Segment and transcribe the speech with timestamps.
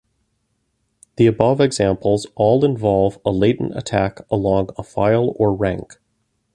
[1.17, 5.99] The above examples all involve a latent attack along a file or rank.